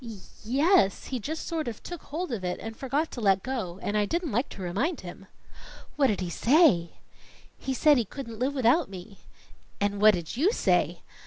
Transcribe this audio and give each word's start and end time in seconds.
"Y 0.03 0.17
yes. 0.43 1.05
He 1.13 1.19
just 1.19 1.45
sort 1.45 1.67
of 1.67 1.83
took 1.83 2.01
hold 2.05 2.31
of 2.31 2.43
it 2.43 2.59
and 2.59 2.75
forgot 2.75 3.11
to 3.11 3.21
let 3.21 3.43
go, 3.43 3.79
and 3.83 3.95
I 3.95 4.07
didn't 4.07 4.31
like 4.31 4.49
to 4.49 4.61
remind 4.63 5.01
him." 5.01 5.27
"What 5.95 6.07
did 6.07 6.21
he 6.21 6.29
say?" 6.31 6.93
"He 7.55 7.75
said 7.75 7.99
he 7.99 8.05
couldn't 8.05 8.39
live 8.39 8.55
without 8.55 8.89
me." 8.89 9.19
"And 9.79 10.01
what 10.01 10.15
did 10.15 10.35
you 10.35 10.51
say?" 10.53 11.03